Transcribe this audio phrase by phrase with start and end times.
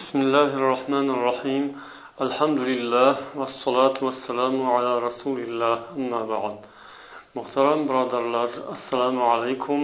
[0.00, 1.64] بسم الله الرحمن الرحيم
[2.26, 6.56] الحمد لله والصلاة والسلام على رسول الله أما بعد
[7.36, 9.80] محترم برادرlar assalomu alaykum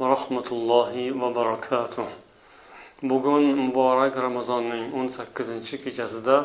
[0.00, 2.06] va rahmatullohi va barakatuh
[3.02, 6.36] bugun muborak ramazonning o'n sakkizinchi kechasida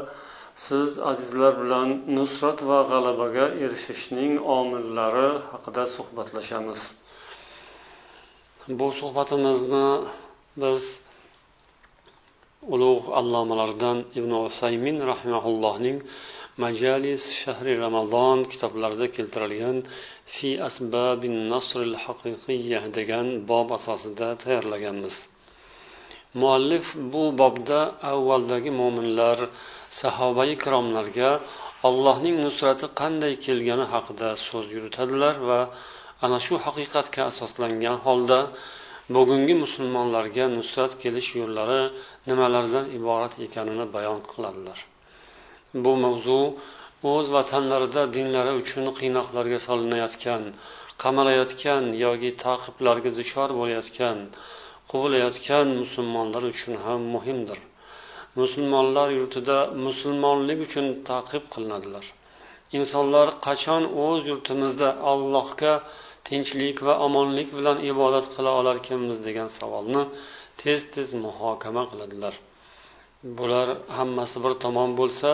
[0.66, 6.82] siz azizlar bilan nusrat va g'alabaga erishishning omillari haqida suhbatlashamiz
[8.80, 9.88] bu suhbatimizni
[10.62, 10.84] biz
[12.74, 15.98] ulug' allomalardan ibn usaymin rahimaullohning
[16.64, 19.78] majalis shahri ramazon kitoblarida keltirilgan
[20.34, 25.16] fi asbabin nasril haqiqiyya degan bob asosida tayyorlaganmiz.
[26.42, 27.80] Muallif bu bobda
[28.12, 29.38] avvaldagi mo'minlar
[30.02, 31.32] sahoba ikromlarga
[31.88, 35.60] allohning nusrati qanday kelgani haqida so'z yuritadilar va
[36.26, 38.40] ana shu haqiqatga asoslangan holda
[39.16, 41.82] bugungi musulmonlarga nusrat kelish yo'llari
[42.30, 44.80] nimalardan iborat ekanini bayon qiladilar.
[45.84, 46.40] Bu mavzu
[47.14, 50.44] o'z vatanlarida dinlari uchun qiynoqlarga solinayotgan
[51.04, 54.18] qamalayotgan yoki taqiblarga duchor bo'layotgan
[54.92, 57.60] quvilayotgan musulmonlar uchun ham muhimdir.
[58.40, 62.06] Musulmonlar yurtida musulmonlik uchun taqib qilinadilar.
[62.78, 65.74] Insonlar qachon o'z yurtimizda allohga
[66.28, 70.04] tinchlik va omonlik bilan ibodat qila olarkanmiz degan savolni
[70.62, 72.34] tez tez muhokama qiladilar.
[73.38, 73.68] Bular
[73.98, 75.30] hammasi bir tomon bo'lsa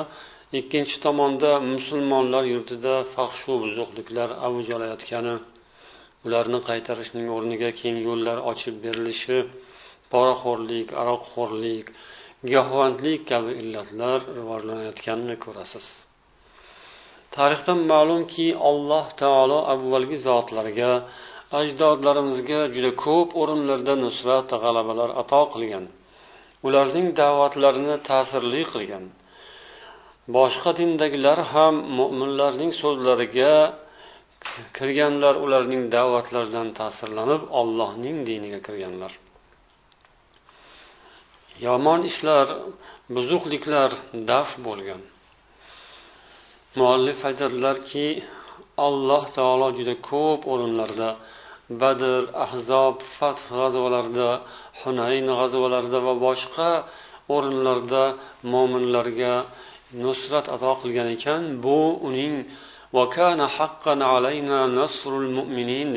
[0.59, 5.35] ikkinchi tomonda musulmonlar yurtida fahshu buzuqliklar avj olayotgani
[6.25, 9.37] ularni qaytarishning o'rniga keng yo'llar ochib berilishi
[10.11, 11.85] poraxo'rlik aroqxo'rlik
[12.49, 15.87] giyohvandlik kabi illatlar rivojlanayotganini ko'rasiz.
[17.35, 20.91] Tarixdan ma'lumki alloh taolo avvalgi zotlarga
[21.55, 25.85] ajdodlarimizga juda ko'p o'rinlarda nusrat g'alabalar ato qilgan.
[26.67, 29.05] Ularning da'vatlarini ta'sirli qilgan.
[30.35, 33.53] Boshqa dindagilar ham mo'minlarning so'zlariga
[34.77, 39.13] kirganlar ularning da'vatlaridan ta'sirlanib ollohning diniga kirganlar.
[41.65, 42.47] Yomon ishlar
[43.15, 43.91] buzuqliklar
[44.29, 45.01] daf bo'lgan.
[46.79, 48.05] Muallif aytadilarki
[48.87, 51.09] alloh taolo juda ko'p o'rinlarda
[51.81, 54.29] badr ahzob fath g'azvalarida
[54.81, 56.69] hunayn g'azvalarida va boshqa
[57.35, 58.03] o'rinlarda
[58.53, 59.33] mo'minlarga
[60.03, 61.41] nusrat ato qilgan ekan.
[61.65, 62.33] Bu uning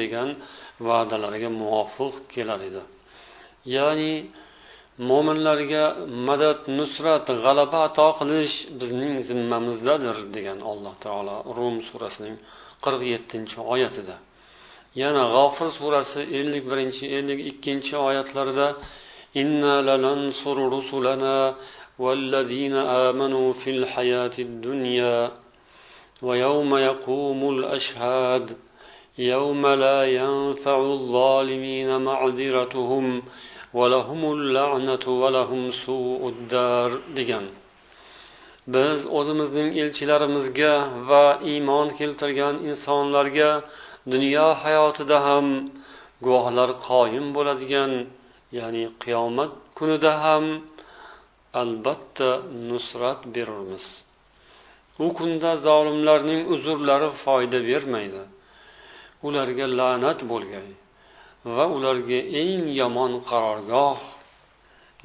[0.02, 0.28] degan
[0.88, 2.82] va'dalariga muvofiq kelar edi.
[3.76, 4.14] Ya'ni
[5.10, 5.84] mo'minlarga
[6.28, 12.36] madad nusrat g'alaba ato qilish bizning zimmamizdadir degan alloh taolo rum surasining
[12.84, 14.16] qirq yettinchi oyatida.
[15.01, 18.67] yana g'ofir surasi ellik birinchi ellik ikkinchi oyatlarida
[19.41, 21.37] إنا لننصر رسلنا
[21.99, 22.75] والذين
[23.07, 25.31] آمنوا في الحياة الدنيا
[26.21, 28.45] ويوم يقوم الأشهاد
[29.17, 33.21] يوم لا ينفع الظالمين معذرتهم
[37.17, 37.45] degan
[38.73, 40.73] biz o'zimizning elchilarimizga
[41.09, 43.49] va iymon keltirgan insonlarga
[44.12, 45.46] dunyo hayotida ham
[46.24, 47.92] guvohlar qoyim bo'ladigan
[48.58, 50.44] ya'ni qiyomat kunida ham
[51.62, 52.30] albatta
[52.68, 53.84] nusrat berurmiz.
[55.04, 58.22] U kunda zolimlarning uzrlari foyda bermaydi.
[59.26, 60.68] Ularga la'nat bo'lgay
[61.56, 64.00] va ularga eng yomon qarorgoh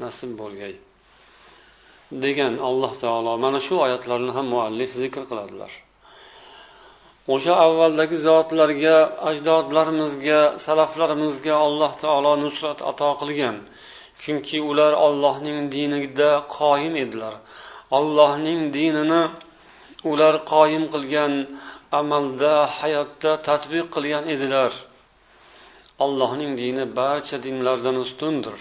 [0.04, 0.74] nasib bo'lgay
[2.24, 5.72] degan alloh taolo mana shu oyatlarni ham muallif zikr qiladilar.
[7.34, 8.98] O'sha avvaldagi zotlarga
[9.30, 13.56] ajdodlarimizga salaflarimizga alloh taolo nusrat ato qilgan.
[14.22, 17.36] Chunki ular ollohning dinida qoyim edilar.
[17.98, 19.24] Ollohning dinini
[20.12, 21.34] ular qoyim qilgan
[22.00, 24.72] amalda hayotda tadbiq qilgan edilar.
[26.06, 28.58] Allohning dini barcha dinlardan ustundir.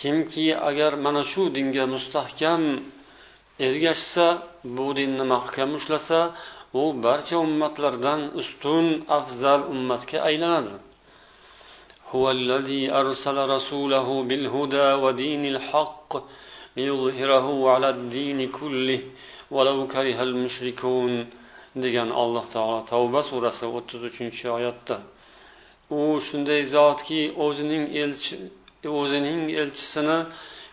[0.00, 2.62] Kimki agar mana shu dinga mustahkam
[3.66, 4.26] ergashsa
[4.76, 6.20] bu dinni mahkam ushlasa
[6.81, 8.85] u barcha ummatlardan ustun
[9.17, 10.75] afzal ummatga aylanadi
[12.13, 16.11] هو الذي أرسل رسوله بالهدى ودين الحق
[16.77, 19.01] ليظهره على الدين كله
[19.55, 21.11] ولو كره المشركون
[21.83, 24.97] degan alloh taolo tavba surasi o'ttiz uchinchi oyatda
[25.97, 28.35] u shunday zotki o'zining elchi
[28.99, 30.17] o'zining elchisini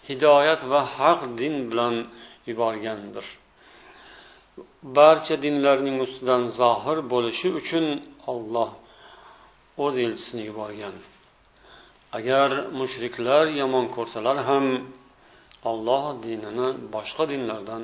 [0.08, 1.94] hidoyat va haq din bilan
[2.48, 3.26] yuborgandir
[4.97, 7.85] Barcha dinlarning ustidan zohir bo'lishi uchun
[8.31, 8.71] olloh
[9.85, 10.95] o'z elchisini yuborgan.
[12.17, 12.49] Agar
[12.79, 14.65] mushriklar yomon ko'rsalar ham
[15.71, 17.81] olloh dinini boshqa dinlardan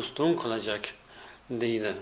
[0.00, 0.84] ustun qilajak
[1.62, 1.92] deydi.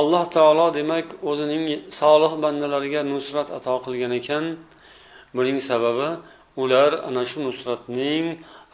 [0.00, 1.64] Alloh taolo demak o'zining
[2.00, 4.44] solih bandalariga nusrat ato qilgan ekan.
[5.36, 6.08] Buning sababi
[6.62, 8.24] ular ana shu nusratning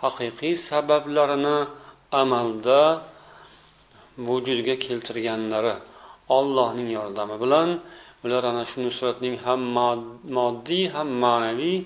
[0.04, 1.58] haqiqiy sabablarini
[2.22, 2.80] amalda
[4.28, 5.74] vujudga keltirganlari
[6.38, 7.68] ollohning yordami bilan
[8.24, 9.60] ular ana shu nusratning ham
[10.36, 11.76] moddiy ham ma'naviy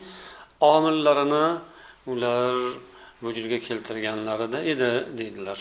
[0.74, 1.46] omillarini
[2.12, 2.54] ular
[3.24, 5.58] vujudga keltirganlarida edi deydilar.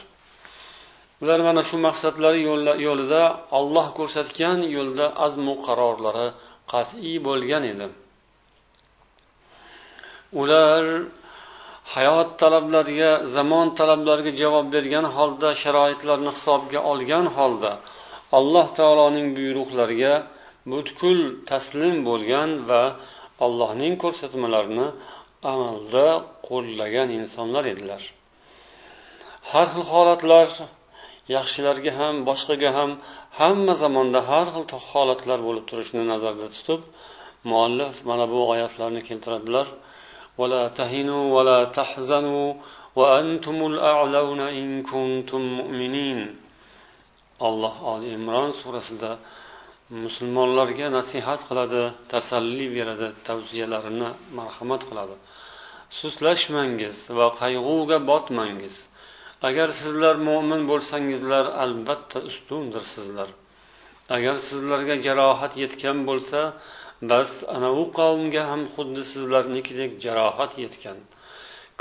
[1.23, 2.39] Ular mana shu maqsadlari
[2.87, 3.23] yo'lida
[3.59, 6.27] olloh ko'rsatgan yo'lda azmu qarorlari
[6.73, 7.87] qat'iy bo'lgan edi.
[10.41, 10.83] Ular
[11.93, 17.71] hayot talablariga zamon talablariga javob bergan holda sharoitlarni hisobga olgan holda
[18.37, 20.13] alloh taoloning buyruqlariga
[20.71, 21.19] butkul
[21.51, 22.83] taslim bo'lgan va
[23.45, 24.87] allohning ko'rsatmalarini
[25.53, 26.07] amalda
[26.49, 28.01] qo'llagan insonlar edilar.
[29.51, 30.49] Har xil holatlar
[31.35, 32.91] yaxshilarga ham boshqaga ham
[33.39, 36.81] hamma zamonda har xil holatlar bo'lib turishini nazarda tutib
[37.49, 39.67] muallif mana bu oyatlarni keltiradilar.
[40.38, 42.54] ولا تهنوا ولا تحزنوا
[42.96, 46.20] وأنتم الأعلون إن كنتم مؤمنين
[47.48, 49.10] alloh oli imron surasida
[50.04, 51.82] musulmonlarga nasihat qiladi
[52.12, 54.08] tasalli beradi tavsiyalarini
[54.38, 55.16] marhamat qiladi
[55.98, 58.76] sustlashmangiz va qayg'uga botmangiz
[59.48, 63.28] agar sizlar mo'min bo'lsangizlar albatta ustundirsizlar
[64.16, 66.40] agar sizlarga jarohat yetgan bo'lsa
[67.01, 70.97] bas ana u qavmga ham xuddi sizlarnikidek jarohat yetgan.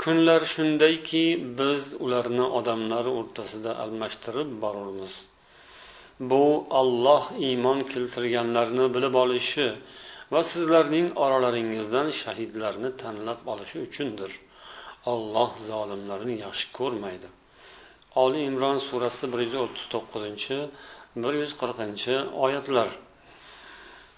[0.01, 1.25] Kunlar shundayki
[1.59, 5.13] biz ularni odamlar o'rtasida almashtirib borurmiz.
[6.29, 6.43] Bu
[6.79, 9.67] olloh iymon keltirganlarni bilib olishi
[10.33, 14.31] va sizlarning oralaringizdan shahidlarni tanlab olishi uchundir.
[15.13, 17.27] Olloh zolimlarni yaxshi ko'rmaydi.
[18.23, 20.57] Oli imron surasi bir yuz o'ttiz to'qqizinchi
[21.23, 22.13] bir yuz qirqinchi
[22.45, 22.89] oyatlar.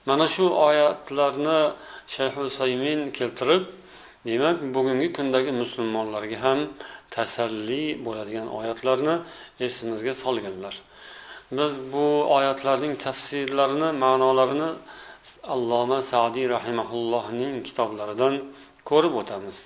[0.07, 1.59] Mana shu oyatlarni
[2.15, 3.63] shayx usaymin keltirib
[4.27, 6.59] demak bugungi kundagi musulmonlarga ham
[7.15, 9.15] tasalli bo'ladigan oyatlarni
[9.67, 10.75] esimizga solganlar.
[11.57, 12.05] Biz bu
[12.37, 14.69] oyatlarning tafsirlarini ma'nolarini
[15.55, 18.33] alloma sadiy rahimaullohning kitoblaridan
[18.89, 19.57] ko'rib o'tamiz.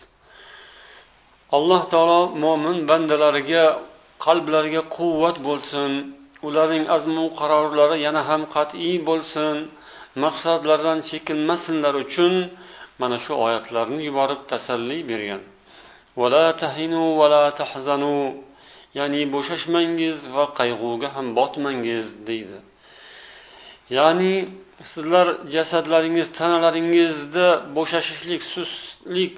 [1.57, 3.65] Alloh taolo mo'min bandalariga
[4.25, 5.91] qalblariga quvvat bo'lsin
[6.47, 9.55] ularning azmu qarorlari yana ham qat'iy bo'lsin.
[10.23, 12.33] Maqsadlaridan chekinmasinlar uchun
[13.01, 15.41] mana shu oyatlarni yuborib tasalli bergan.
[16.63, 17.03] Tahinu
[17.59, 18.17] tahzanu.
[18.99, 22.59] Ya'ni bo'shashmangiz va qayg'uga ham botmangiz deydi.
[23.97, 24.35] Ya'ni
[24.91, 29.35] sizlar jasadlaringiz tanalaringizda bo'shashishlik sustlik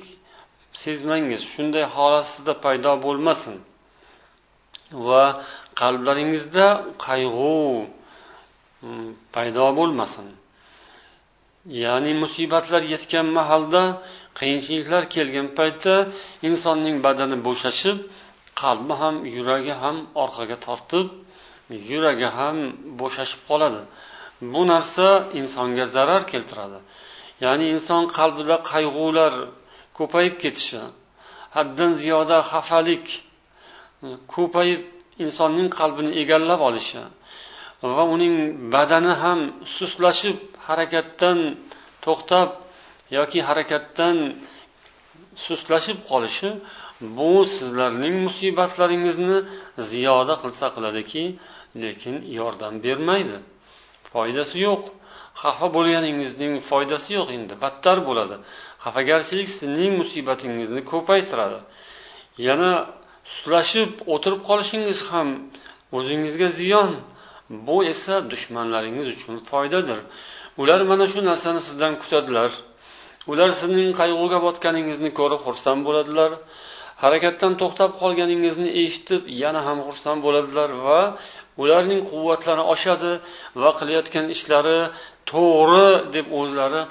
[0.84, 1.42] sezmangiz.
[1.54, 3.56] Shunday holat sizda paydo bo'lmasin.
[5.08, 5.24] Va
[5.82, 6.68] qalblaringizda
[7.08, 7.60] qayg'u
[8.86, 10.28] mm, paydo bo'lmasin.
[11.84, 13.84] Ya'ni musibatlar yetgan mahalda
[14.40, 15.96] qiyinchiliklar kelgan paytda
[16.48, 17.98] insonning badani bo'shashib
[18.62, 21.08] qalbi ham yuragi ham orqaga tortib
[21.92, 22.58] yuragi ham
[23.00, 23.82] bo'shashib qoladi.
[24.54, 25.08] Bu narsa
[25.40, 26.80] insonga zarar keltiradi.
[27.44, 29.34] Ya'ni inson qalbida qayg'ular
[29.98, 30.82] ko'payib ketishi
[31.56, 33.06] haddan ziyoda xafalik
[34.34, 34.82] ko'payib
[35.24, 37.02] insonning qalbini egallab olishi
[37.96, 38.36] va uning
[38.74, 39.40] badani ham
[39.76, 40.38] sustlashib
[40.68, 41.40] harakatdan
[42.06, 42.50] to'xtab
[43.18, 44.18] yoki harakatdan
[45.46, 46.50] sustlashib qolishi
[47.18, 49.38] bu sizlarning musibatlaringizni
[49.92, 51.24] ziyoda qilsa qiladiki
[51.84, 53.38] lekin yordam bermaydi.
[54.14, 54.84] Foydasi yo'q.
[55.42, 58.36] Xafa bo'lganingizning foydasi yo'q endi battar bo'ladi.
[58.84, 61.60] Xafagarchilik sizning musibatingizni ko'paytiradi.
[62.48, 62.72] Yana
[63.32, 65.28] sustlashib o'tirib qolishingiz ham
[65.98, 66.92] o'zingizga ziyon
[67.50, 70.00] bu esa dushmanlaringiz uchun foydadir.
[70.62, 72.52] Ular mana shu narsani sizdan kutadilar.
[73.32, 76.32] Ular sizning qayg'uga botganingizni ko'rib xursand bo'ladilar.
[77.04, 81.02] Harakatdan to'xtab qolganingizni eshitib yana ham xursand bo'ladilar va
[81.64, 83.12] ularning quvvatlari oshadi
[83.62, 84.80] va qilayotgan ishlari
[85.32, 86.82] to'g'ri deb o'zlari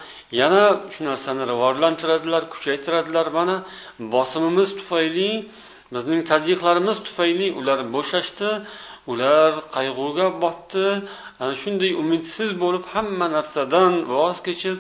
[0.41, 3.27] yana shu narsani rivojlantiradilar kuchaytiradilar.
[3.39, 3.57] Mana
[4.15, 5.31] bosimimiz tufayli
[5.95, 8.49] bizning tazyiqlarimiz tufayli ular bo'shashdi
[9.13, 10.87] ular qayg'uga botdi.
[11.41, 14.77] Ana shunday umidsiz bo'lib hamma narsadan voz kechib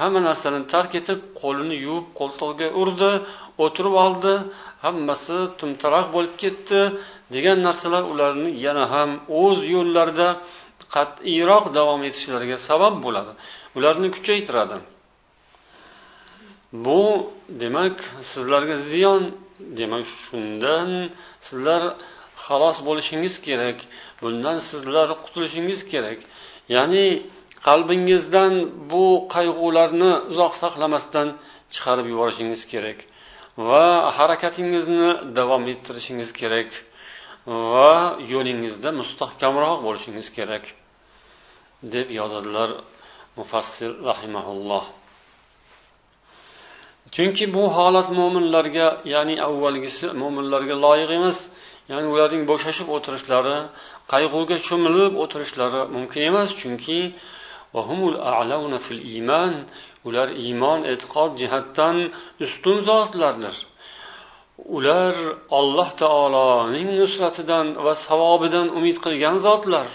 [0.00, 3.12] hamma narsani tark etib qo'lini yuvib qo'ltig'iga urdi
[3.64, 4.34] o'tirib oldi.
[4.84, 6.80] Hammasi tumtaroq bo'lib ketdi.
[7.34, 9.10] Degan narsalar ularni yana ham
[9.42, 10.28] o'z yo'llarida
[10.94, 13.32] qat'iyroq davom etishlariga sabab bo'ladi.
[13.78, 14.76] Ularni kuchaytiradi.
[16.84, 17.00] Bu
[17.62, 17.96] demak
[18.30, 19.22] sizlarga ziyon.
[19.78, 20.90] Demak shundan
[21.48, 21.82] sizlar
[22.44, 23.78] xalos bo'lishingiz kerak.
[24.22, 26.18] Bundan sizlar qutulishingiz kerak.
[26.74, 27.06] Ya'ni
[27.66, 28.54] qalbingizdan
[28.92, 29.04] bu
[29.34, 31.28] qayg'ularni uzoq saqlamasdan
[31.74, 32.98] chiqarib yuborishingiz kerak
[33.68, 36.70] va harakatingizni davom ettirishingiz kerak
[37.72, 37.92] va
[38.32, 40.64] yo'lingizda mustahkamroq bo'lishingiz kerak
[41.94, 42.70] deb yozadilar
[43.38, 44.84] mufassir rahimaulloh
[47.14, 51.38] chunki bu holat mo'minlarga ya'ni avvalgisi mo'minlarga loyiq emas.
[51.90, 53.58] Ya'ni ularning bo'shashib o'tirishlari
[54.12, 56.48] qayg'uga cho'milib o'tirishlari mumkin emas.
[56.60, 56.98] Chunki
[60.08, 61.96] ular iymon e'tiqod jihatdan
[62.44, 63.56] ustun zotlardir.
[64.76, 65.14] Ular
[65.58, 69.88] alloh taoloning nusratidan va savobidan umid qilgan zotlar.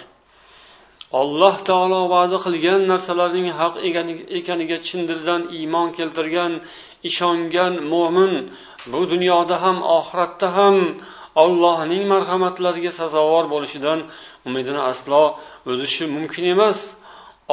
[1.22, 3.74] Alloh taolo va'da qilgan narsalarning haq
[4.39, 6.51] ekaniga chin dildan iymon keltirgan
[7.10, 8.34] ishongan mo'min
[8.92, 10.76] bu dunyoda ham oxiratda ham
[11.44, 14.00] allohning marhamatlariga sazovor bo'lishidan
[14.48, 15.24] umidini aslo
[15.72, 16.80] uzishi mumkin emas.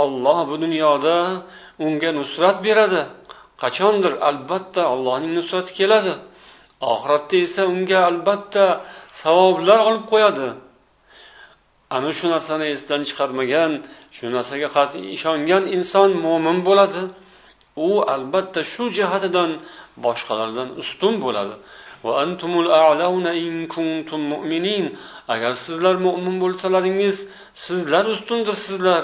[0.03, 1.17] Olloh bu dunyoda
[1.87, 3.03] unga nusrat beradi.
[3.63, 6.15] Qachondir albatta allohning nusrati keladi.
[6.93, 8.65] Oxiratda esa unga albatta
[9.23, 10.49] savoblar olib qo'yadi.
[11.97, 13.73] Ana shu narsani esdan chiqarmagan
[14.17, 17.03] shu narsaga qat'iy ishongan inson mo'min bo'ladi.
[17.77, 19.51] U albatta shu jihatidan
[20.05, 21.55] boshqalardan ustun bo'ladi.
[25.35, 27.17] Agar sizlar mo'min bo'lsalaringiz
[27.65, 29.03] sizlar ustundirsizlar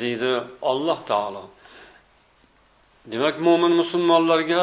[0.00, 0.32] deydi
[0.70, 1.44] alloh taolo.
[3.12, 4.62] Demak mo'min musulmonlarga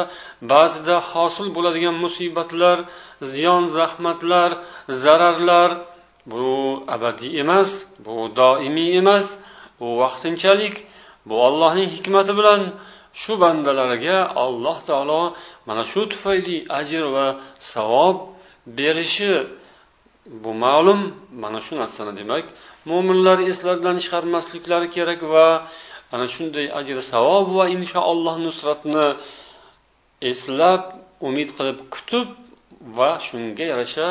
[0.52, 2.78] ba'zida hosil bo'ladigan musibatlar
[3.32, 4.50] ziyon zahmatlar
[5.02, 5.70] zararlar
[6.30, 6.44] bu
[6.94, 7.70] abadiy emas
[8.04, 9.26] bu doimiy emas
[9.80, 10.76] bu vaqtinchalik
[11.28, 12.62] bu allohning hikmati bilan
[13.20, 15.22] shu bandalarga alloh taolo
[15.68, 17.26] mana shu tufayli ajr va
[17.72, 18.16] savob
[18.78, 19.32] berishi
[20.42, 21.00] bu ma'lum.
[21.42, 22.46] Mana shu narsani demak
[22.90, 25.46] mo'minlar eslaridan chiqarmasliklari kerak va
[26.14, 29.06] ana shunday ajr savob va inshaalloh nusratni
[30.30, 30.82] eslab
[31.28, 32.28] umid qilib kutib
[32.96, 34.06] va shunga yarasha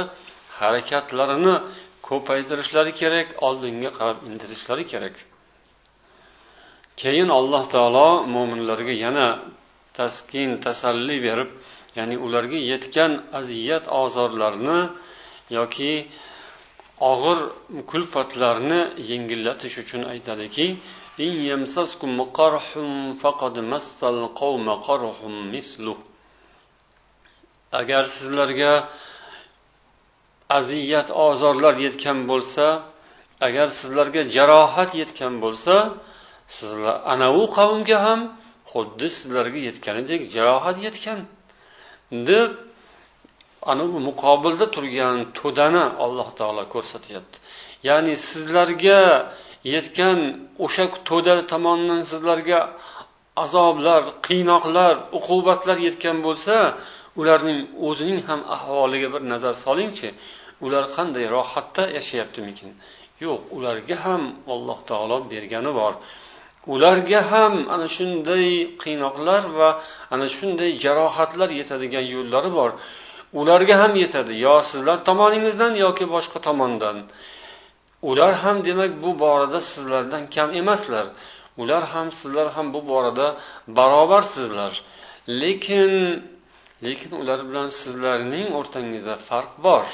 [0.59, 1.55] harakatlarini
[2.07, 5.15] ko'paytirishlari kerak oldinga qarab intilishlari kerak.
[7.01, 9.27] Keyin alloh taolo mo'minlarga yana
[9.97, 11.49] taskin tasalli berib
[11.97, 14.79] ya'ni ularga yetgan aziyat ozorlarni
[15.57, 15.93] yoki
[17.11, 17.39] og'ir
[17.91, 18.81] kulfatlarni
[19.11, 20.67] yengillatish uchun aytadiki
[27.79, 28.73] agar sizlarga
[30.59, 32.65] aziyat ozorlar yetgan bo'lsa
[33.47, 35.75] agar sizlarga jarohat yetgan bo'lsa
[36.57, 38.21] sizlar anavi qavmga ham
[38.71, 41.19] xuddi sizlarga yetganidek jarohat yetgan
[42.29, 42.49] deb
[43.71, 47.37] anavi muqobilda turgan to'dani alloh taolo ko'rsatyapti.
[47.89, 49.01] Ya'ni sizlarga
[49.75, 50.17] yetgan
[50.65, 52.59] o'sha to'da tomonidan sizlarga
[53.43, 56.55] azoblar qiynoqlar uqubatlar yetgan bo'lsa
[57.19, 60.09] ularning o'zining ham ahvoliga bir nazar solingchi
[60.65, 62.69] ular qanday rohatda yashayaptimikin?
[63.25, 64.21] Yo'q ularga ham
[64.53, 65.93] alloh taolo bergani bor.
[66.73, 68.47] Ularga ham ana shunday
[68.83, 69.69] qiynoqlar va
[70.13, 72.71] ana shunday jarohatlar yetadigan yo'llari bor.
[73.39, 74.33] Ularga ham yetadi.
[74.45, 76.97] Yo sizlar tomoningizdan yoki boshqa tomondan.
[78.09, 81.05] Ular ham demak bu borada sizlardan kam emaslar.
[81.61, 83.27] Ular ham sizlar ham bu borada
[83.77, 84.73] barobarsizlar.
[85.41, 85.91] Lekin
[86.85, 89.85] lekin ular bilan sizlarning o'rtangizda farq bor.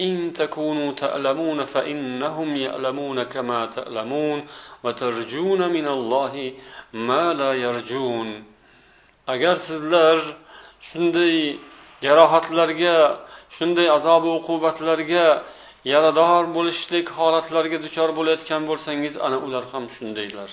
[0.00, 4.46] إن تكونوا تألمون فإنهم يألمون كما تألمون
[4.84, 6.52] وترجون من الله
[6.92, 8.44] ما لا يرجون
[9.34, 10.18] agar sizlar
[10.88, 11.36] shunday
[12.04, 12.96] jarohatlarga
[13.56, 15.26] shunday azobi uqubatlarga
[15.92, 20.50] yarador bo'lishlik holatlarga duchor bo'layotgan bo'lsangiz ana ular ham shundaylar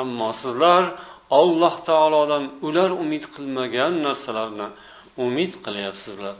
[0.00, 0.84] ammo sizlar
[1.40, 4.68] olloh taolodan ular umid qilmagan narsalarni
[5.25, 6.35] umid qilyapsizlar.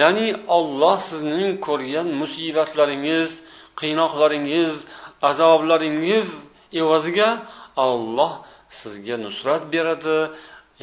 [0.00, 3.30] Ya'ni olloh sizning ko'rgan musibatlaringiz
[3.80, 4.74] qiynoqlaringiz
[5.30, 6.28] azoblaringiz
[6.80, 7.30] evaziga
[7.88, 8.32] olloh
[8.80, 10.18] sizga nusrat beradi.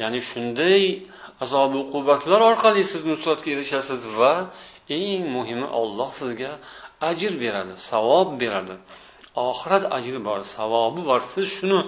[0.00, 0.82] Ya'ni shunday
[1.44, 4.32] azob uqubatlar orqali siz nusratga erishasiz va
[4.98, 6.52] eng muhimi olloh sizga
[7.10, 8.74] ajr beradi savob beradi.
[9.48, 11.20] Oxirat ajri bor savobi bor.
[11.32, 11.80] Siz shuni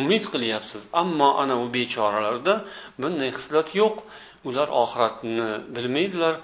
[0.00, 0.82] umid qilyapsiz.
[1.02, 2.54] Ammo ana u bechoralarda
[3.02, 3.96] bunday hislat yo'q.
[4.48, 6.34] Ular oxiratni bilmaydilar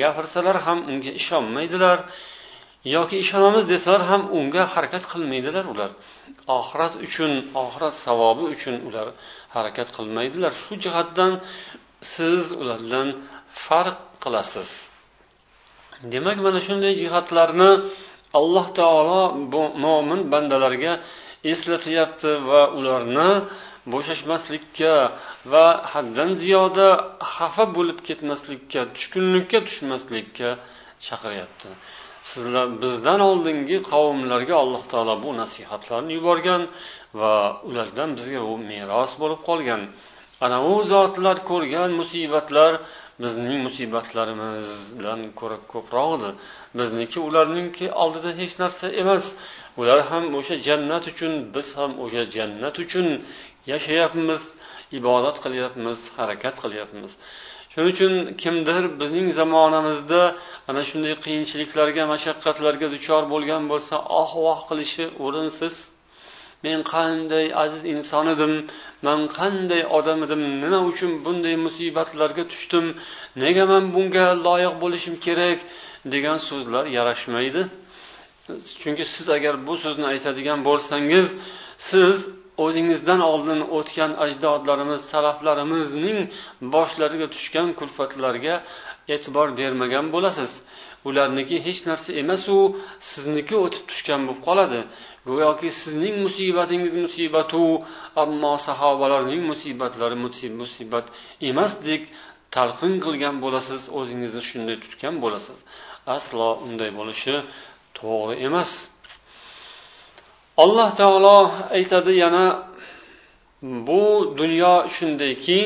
[0.00, 1.98] gapirsalar ham unga ishonmaydilar
[2.96, 5.90] yoki ishonamiz desalar ham unga harakat qilmaydilar ular.
[6.58, 9.06] Oxirat uchun oxirat savobi uchun ular
[9.56, 10.52] harakat qilmaydilar.
[10.62, 11.32] Shu jihatdan
[12.14, 13.08] siz ulardan
[13.64, 14.70] farq qilasiz.
[16.12, 17.70] Demak mana shunday jihatlarni
[18.38, 19.22] alloh taolo
[19.52, 20.92] bu mo'min bandalarga
[21.52, 23.30] eslatyapti va ularni
[23.92, 24.94] bo'shashmaslikka
[25.52, 26.88] va haddan ziyoda
[27.34, 30.48] xafa bo'lib ketmaslikka tushkunlikka tushmaslikka
[31.06, 31.70] chaqiryapti.
[32.30, 36.62] Sizlar bizdan oldingi qavmlarga alloh taolo bu nasihatlarni yuborgan
[37.20, 37.34] va
[37.68, 39.82] ulardan bizga u meros bo'lib qolgan.
[40.44, 42.72] Ana u zotlar ko'rgan musibatlar
[43.22, 46.32] bizning musibatlarimizdan ko'ra ko'proqdir.
[46.78, 49.24] Bizniki ularningki oldida hech narsa emas.
[49.80, 53.06] Ular ham o'sha jannat uchun biz ham o'sha jannat uchun
[53.72, 54.42] yashayapmiz
[54.98, 57.12] ibodat qilyapmiz harakat qilyapmiz.
[57.72, 60.20] Shuning uchun kimdir bizning zamonamizda
[60.70, 65.74] ana shunday qiyinchiliklarga mashaqqatlarga duchor bo'lgan bo'lsa oh voh qilishi o'rinsiz
[66.64, 68.52] men qanday aziz inson edim
[69.06, 72.86] man qanday odam edim nima uchun bunday musibatlarga tushdim
[73.42, 75.58] nega man bunga loyiq bo'lishim kerak
[76.14, 77.62] degan so'zlar yarashmaydi.
[78.80, 81.26] Chunki siz agar bu so'zni aytadigan bo'lsangiz
[81.90, 82.16] siz
[82.64, 86.18] o'zingizdan oldin o'tgan ajdodlarimiz salaflarimizning
[86.74, 88.54] boshlariga tushgan kulfatlarga
[89.14, 90.52] e'tibor bermagan bo'lasiz.
[91.08, 92.56] Ularniki hech narsa emasu
[93.10, 94.80] sizniki o'tib tushgan bo'lib qoladi.
[95.28, 97.62] Go'yoki sizning musibatingiz musibatu
[98.22, 100.16] ammo sahobalarning musibatlari
[100.60, 101.06] musibat
[101.50, 102.02] emasdek
[102.54, 105.58] talqin qilgan bo'lasiz o'zingizni shunday tutgan bo'lasiz.
[106.16, 107.34] Aslo unday bo'lishi
[107.98, 108.70] to'g'ri emas.
[110.64, 111.38] Alloh taolo
[111.78, 112.44] aytadi yana
[113.86, 114.02] bu
[114.40, 115.60] dunyo shundayki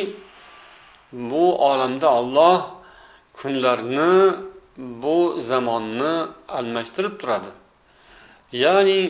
[1.30, 2.60] bu olamda olloh
[3.38, 4.12] kunlarni
[4.78, 6.14] bu zamonni
[6.48, 7.50] almashtirib turadi.
[8.52, 9.00] Ya'ni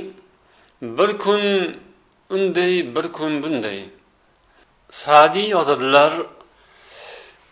[0.83, 1.43] bir kun
[2.31, 3.79] unday bir kun bunday.
[4.91, 6.13] Sadiy yozadilar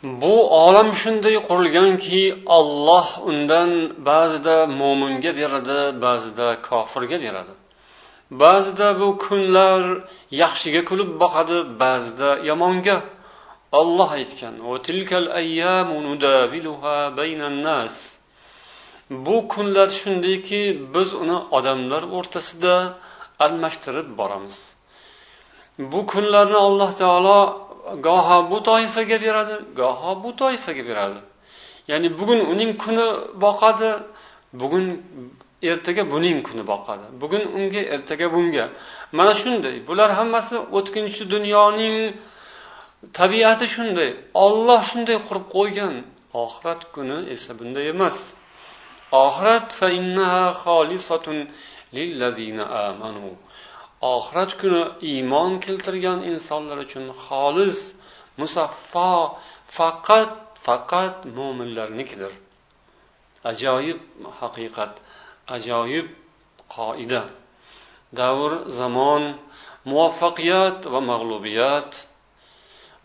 [0.03, 2.23] bu olam shunday qurilganki
[2.57, 3.71] olloh undan
[4.09, 7.55] ba'zida mo'minga beradi ba'zida kofirga beradi.
[8.43, 9.83] Ba'zida bu kunlar
[10.43, 12.97] yaxshiga kulib boqadi ba'zida yomonga.
[13.73, 14.55] Olloh aytgan
[19.11, 20.61] bu kunlar shundayki
[20.95, 22.75] biz uni odamlar o'rtasida
[23.45, 24.57] almashtirib boramiz.
[25.79, 27.39] Bu kunlarni alloh taolo
[28.07, 31.21] goho bu toifaga beradi goho bu toifaga beradi.
[31.91, 33.07] Ya'ni bugun uning kuni
[33.45, 33.91] boqadi
[34.61, 34.87] bugun
[35.71, 38.65] ertaga buning kuni boqadi bugun unga ertaga bunga.
[39.17, 41.97] Mana shunday bular hammasi o'tkinchi dunyoning
[43.19, 44.11] tabiati shunday
[44.45, 45.95] olloh shunday qurib qo'ygan.
[46.43, 48.19] Oxirat kuni esa bunday emas.
[49.25, 49.69] Oxirat
[54.15, 57.79] oxirat kuni iymon keltirgan insonlar uchun xolis
[58.41, 59.13] musaffo
[59.77, 60.33] faqat
[60.67, 62.33] faqat mo'minlarnikidir
[63.51, 64.01] ajoyib
[64.41, 64.93] haqiqat
[65.57, 66.07] ajoyib
[66.77, 67.23] qoida.
[68.21, 69.23] Davr zamon
[69.91, 71.91] muvaffaqiyat va mag'lubiyat.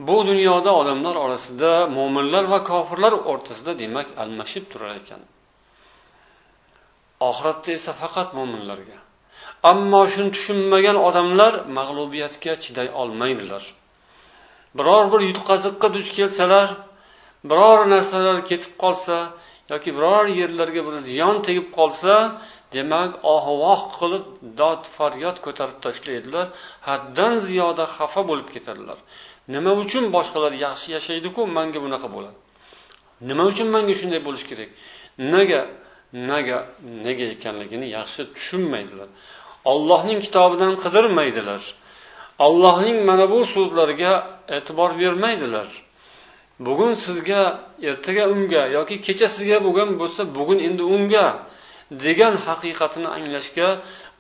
[0.08, 5.22] Bu dunyoda odamlar orasida mo'minlar va kofirlar o'rtasida demak almashib turar ekan.
[7.30, 8.98] Oxiratda esa faqat mo'minlarga
[9.70, 13.64] ammo shuni tushunmagan odamlar mag'lubiyatga chiday olmaydilar.
[14.78, 16.68] Biror bir yutqaziqqa duch kelsalar
[17.50, 19.18] biror narsalar ketib qolsa
[19.72, 22.14] yoki biror yerlarga bir ziyon tegib qolsa
[22.76, 24.26] demak oh voh qilib
[24.62, 26.46] dod faryod ko'tarib tashlaydilar
[26.90, 28.98] haddan ziyoda xafa bo'lib ketadilar.
[29.54, 32.38] Nima uchun boshqalar yaxshi yashaydiku manga bunaqa bo'ladi.
[33.30, 34.70] Nima uchun manga shunday bo'lishi kerak?
[35.34, 35.62] Nega
[36.30, 36.58] nega
[37.06, 39.10] nega ekanligini yaxshi tushunmaydilar.
[39.72, 41.62] Ollohning kitobidan qidirmaydilar.
[42.46, 44.14] Allohning mana bu so'zlariga
[44.58, 45.68] e'tibor bermaydilar.
[46.66, 47.42] Bugun sizga
[47.90, 51.26] ertaga unga yoki kecha sizga bo'lgan bo'lsa bugun endi unga
[52.06, 53.70] degan haqiqatini anglashga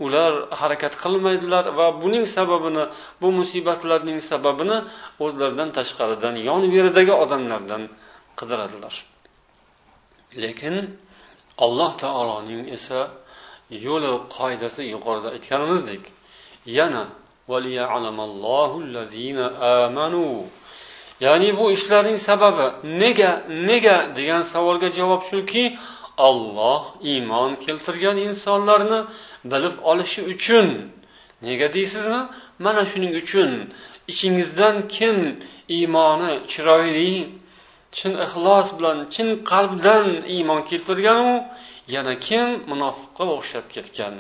[0.06, 2.84] ular harakat qilmaydilar va buning sababini
[3.22, 4.78] bu musibatlarning sababini
[5.26, 7.84] o'zlaridan tashqaridan yon veridagi odamlardan
[8.40, 8.96] qidiradilar.
[10.44, 10.76] Lekin
[11.66, 13.00] alloh taoloning esa
[13.88, 16.04] yo'li qoidasi yuqorida aytganimizdek
[16.78, 17.04] yana
[21.26, 22.66] ya'ni bu ishlarning sababi
[23.02, 23.32] nega
[23.70, 25.64] nega degan savolga javob shuki
[26.28, 29.00] olloh iymon keltirgan insonlarni
[29.52, 30.68] bilib olishi uchun.
[31.46, 32.22] Nega deysizmi?
[32.66, 33.52] Mana shuning uchun.
[34.12, 35.18] Ichingizdan kim
[35.78, 37.14] iymoni chiroyli
[37.98, 41.34] chin ixlos bilan chin qalbdan iymon keltirganu
[41.96, 44.16] yana kim munofiqqa o'xshab ketgan?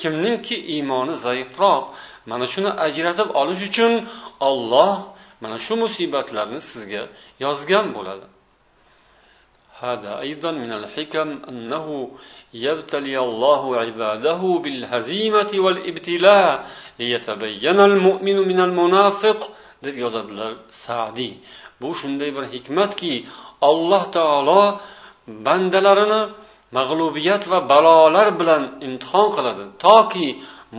[0.00, 1.84] Kimningki iymoni zaifroq?
[2.30, 3.92] Mana shuni ajratib olish uchun
[4.48, 4.96] olloh
[5.42, 7.02] mana shu musibatlarni sizga
[7.44, 8.26] yozgan bo'ladi.
[9.79, 11.87] هذا أيضا من الحكم أنه
[12.53, 16.65] يبتلي الله عباده بالهزيمة والابتلاء
[16.99, 19.39] ليتبين المؤمن من المنافق
[19.85, 20.51] deb yozadilar
[20.85, 21.33] sadiy
[21.81, 23.13] bu shunday bir hikmatki
[23.69, 24.61] alloh taolo
[25.45, 26.21] bandalarini
[26.77, 30.27] mag'lubiyat va balolar bilan imtihon qiladi toki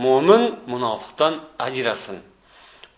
[0.03, 1.33] mo'min munofiqdan
[1.67, 2.17] ajrasin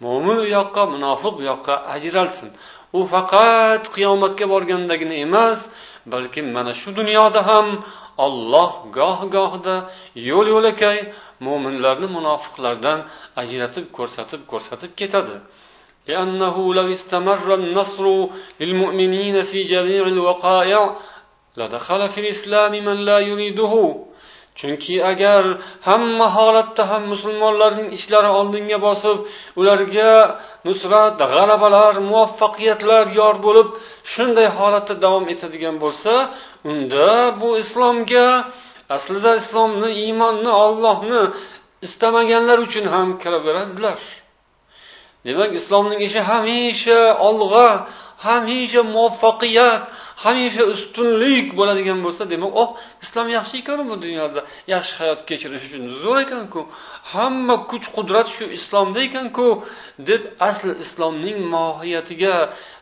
[0.05, 2.49] mo'min u yoqqa munofiq bu yoqqa ajralsin
[2.97, 5.59] u faqat qiyomatga borgandagina emas
[6.11, 7.67] balki mana shu dunyoda ham
[8.25, 9.75] olloh goh gohida
[10.29, 10.97] yo'l yo'lakay
[11.45, 12.99] mo'minlarni munofiqlardan
[13.41, 15.37] ajratib ko'rsatib ko'rsatib ketadi
[16.09, 18.05] لأنه لو استمر النصر
[18.61, 20.81] للمؤمنين في جميع الوقائع
[21.57, 23.73] لدخل في الإسلام من لا يريده
[24.58, 25.42] chunki agar
[25.88, 29.18] hamma holatda ham musulmonlarning ishlari oldinga bosib
[29.60, 30.12] ularga
[30.66, 33.68] nusrat g'alabalar muvaffaqiyatlar yor bo'lib
[34.12, 36.12] shunday holatda davom etadigan bo'lsa
[36.70, 37.08] unda
[37.40, 38.26] bu islomga
[38.96, 41.22] aslida islomni iymonni ollohni
[41.86, 44.00] istamaganlar uchun ham kiraveradilar.
[45.26, 47.68] Demak islomning ishi hamisha olg'a
[48.24, 49.82] hamisha muvaffaqiyat
[50.24, 52.70] hamisha ustunlik bo'ladigan bo'lsa demak oh
[53.04, 54.40] islom yaxshi ekan bu dunyoda.
[54.74, 56.60] Yaxshi hayot kechirish uchun zo'r ekanku.
[57.12, 59.48] Hamma kuch qudrat shu islomda ekanku
[60.08, 62.34] deb asli islomning mohiyatiga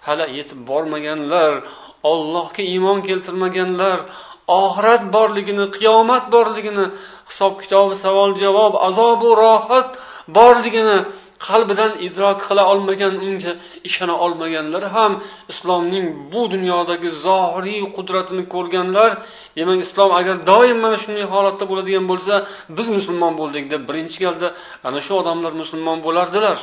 [0.07, 1.53] hali yetib bormaganlar
[2.13, 3.99] ollohga iymon keltirmaganlar
[4.61, 6.87] oxirat borligini qiyomat borligini
[7.31, 9.91] hisob kitobi savol javob azobu rohat
[10.37, 10.99] borligini
[11.47, 13.53] qalbidan idrok qila olmagan unga
[13.89, 15.13] ishona olmaganlar ham
[15.53, 19.11] islomning bu dunyodagi zohiriy qudratini ko'rganlar
[19.59, 22.35] demak islom agar doim mana shunday holatda bo'ladigan bo'lsa
[22.77, 24.49] biz musulmon bo'ldik deb birinchi galda
[24.89, 26.59] ana shu odamlar musulmon bo'lardilar.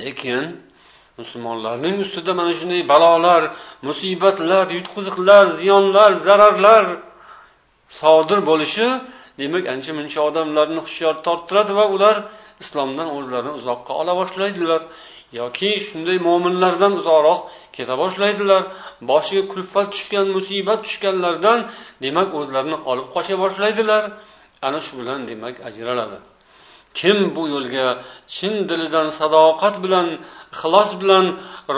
[0.00, 0.44] Lekin
[1.20, 3.42] musulmonlarning ustida mana shunday balolar
[3.88, 6.84] musibatlar yutqiziqlar ziyonlar zararlar
[8.00, 8.86] sodir bo'lishi
[9.40, 12.16] demak ancha muncha odamlarni hushyor torttiradi va ular
[12.62, 14.82] islomdan o'zlarini uzoqqa ola boshlaydilar
[15.40, 17.40] yoki shunday mo'minlardan uzoqroq
[17.76, 18.62] keta boshlaydilar.
[19.10, 21.58] Boshiga kulfat tushgan musibat tushganlardan
[22.04, 24.02] demak o'zlarini olib qocha boshlaydilar.
[24.66, 26.18] Ana shu bilan demak ajraladi.
[26.98, 27.86] Kim bu yo'lga
[28.34, 30.06] chin dilidan sadoqat bilan
[30.54, 31.26] ixlos bilan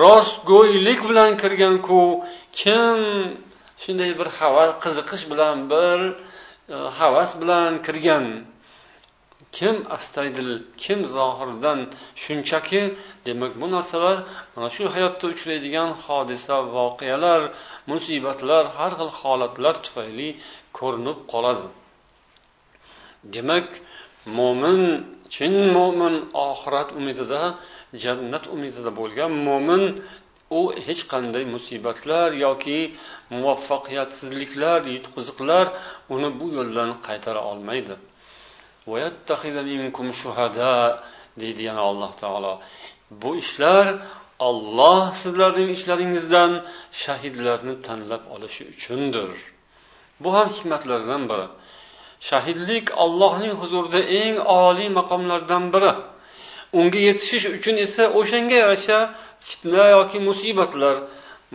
[0.02, 2.02] rostgo'ylik bilan kirganku
[2.60, 2.98] kim
[3.82, 5.98] shunday bir havas qiziqish bilan bir
[6.74, 8.24] e, havas bilan kirgan?
[9.56, 10.50] Kim astaydil
[10.82, 11.80] kim zohirdan
[12.22, 12.82] shunchaki
[13.26, 14.16] demak bu narsalar
[14.54, 17.40] mana shu hayotda uchraydigan hodisa voqealar
[17.92, 20.28] musibatlar har xil holatlar tufayli
[20.78, 21.66] ko'rinib qoladi.
[23.34, 23.68] Demak
[24.38, 24.82] mo'min
[25.34, 26.14] chin mo'min
[26.48, 27.42] oxirat umidida
[28.04, 29.82] jannat umidida bo'lgan mo'min
[30.58, 32.78] u hech qanday musibatlar yoki
[33.34, 35.66] muvaffaqiyatsizliklar yutqiziqlar
[36.14, 37.94] uni bu yo'ldan qaytara olmaydi.
[41.40, 42.52] Deydi yana alloh taolo
[43.22, 43.86] bu ishlar
[44.48, 46.50] olloh sizlarning ishlaringizdan
[47.02, 49.30] shahidlarni tanlab olishi uchundir
[50.20, 51.46] bu ham hikmatlardan biri.
[52.28, 55.92] Shahidlik ollohning huzurida eng oliy maqomlardan biri.
[56.78, 58.98] Unga yetishish uchun esa o'shanga yarasha
[59.48, 60.94] fitna yoki musibatlar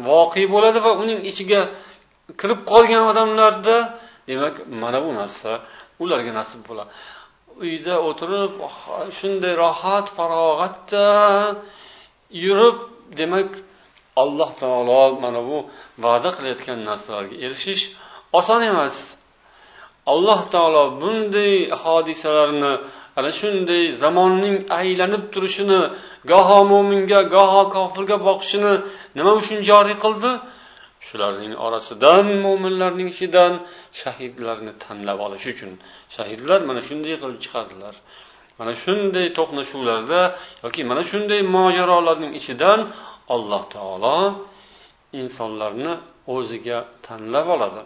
[0.08, 1.62] voqe bo'ladi va uning ichiga
[2.40, 3.78] kirib qolgan odamlarda
[4.30, 5.52] demak mana bu narsa
[6.04, 6.92] ularga nasib bo'ladi.
[7.64, 8.54] Uyda o'tirib
[9.18, 11.08] shunday rohat farog'atda
[12.46, 12.78] yurib.
[13.20, 13.50] Demak
[14.24, 15.58] alloh taolo mana bu
[16.04, 17.84] va'da qilayotgan narsalarga erishish
[18.40, 18.98] oson emas.
[20.14, 22.74] Alloh taolo bunday hodisalarni
[23.18, 25.80] ana shunday zamonning aylanib turishini
[26.32, 28.74] goho mo'minga goho kofirga boqishini
[29.18, 30.32] nima uchun joriy qildi?
[31.08, 33.54] Shularning orasidan mo'minlarning ichidan
[34.02, 35.72] shahidlarni tanlab olish uchun.
[36.16, 37.96] Shahidlar mana shunday qilib chiqadilar.
[38.60, 40.22] Mana shunday to'qnashuvlarda
[40.64, 42.80] yoki mana shunday mojarolarning ichidan
[43.36, 44.20] alloh taolo
[45.22, 45.94] insonlarni
[46.36, 47.82] o'ziga tanlab oladi.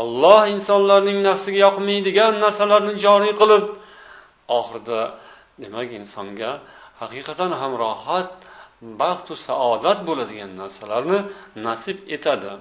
[0.00, 3.64] Olloh insonlarning nafsiga yoqmaydigan narsalarni joriy qilib
[4.58, 5.00] oxirida
[5.62, 6.50] demak insonga
[7.00, 8.30] haqiqatan ham rohat
[9.00, 11.18] baxtu saodat bo'ladigan narsalarni
[11.66, 12.52] nasib etadi.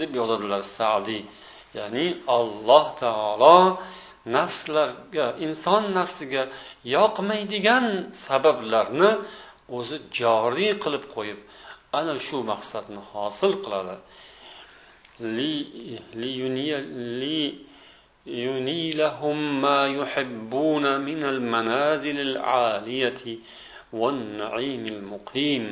[0.00, 1.22] Deb yozadilar sadiy
[1.78, 2.06] ya'ni
[2.38, 3.58] alloh taolo
[4.36, 6.42] nafslarga inson nafsiga
[6.96, 7.86] yoqmaydigan
[8.26, 9.10] sabablarni
[9.76, 11.40] o'zi joriy qilib qo'yib
[11.98, 13.96] ana shu maqsadni hosil qiladi.
[18.25, 23.23] لينيلهم ما يحبون من المنازل العالية
[23.93, 25.65] والنعيم المقيم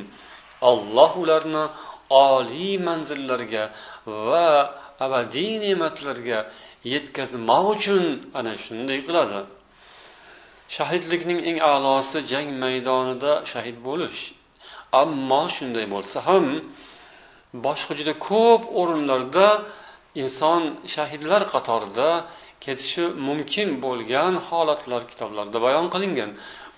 [0.62, 1.64] alloh ularni
[2.10, 3.64] oliy manzillarga
[4.28, 4.50] va
[5.04, 6.38] abadiy ne'matlarga
[6.92, 8.04] yetkazmoq uchun
[8.38, 9.40] ana shunday qiladi
[10.76, 14.20] shahidlikning eng a'losi jang maydonida shahid bo'lish
[15.02, 16.46] ammo shunday bo'lsa ham
[17.66, 19.48] boshqa juda ko'p o'rinlarda
[20.22, 20.62] inson
[20.94, 22.10] shahidlar qatorida
[22.63, 26.31] ketishi mumkin bo'lgan holatlar kitoblarda bayon qilingan.